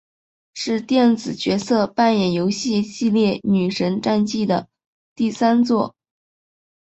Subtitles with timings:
[0.55, 4.67] 是电子角色扮演游戏系列女神战记的
[5.13, 5.93] 第三作。